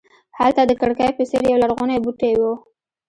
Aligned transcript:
هلته 0.39 0.61
د 0.65 0.71
کړکۍ 0.81 1.11
په 1.15 1.23
څېر 1.29 1.43
یولرغونی 1.51 1.97
بوټی 2.03 2.33
و. 2.39 2.41